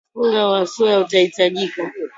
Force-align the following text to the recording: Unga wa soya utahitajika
Unga 0.15 0.43
wa 0.47 0.65
soya 0.67 0.99
utahitajika 0.99 1.91